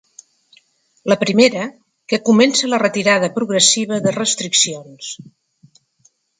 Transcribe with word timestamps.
La 1.11 1.17
primera, 1.23 1.65
que 2.13 2.19
comença 2.31 2.71
la 2.73 2.81
retirada 2.85 3.31
progressiva 3.37 4.03
de 4.07 4.17
restriccions. 4.19 5.15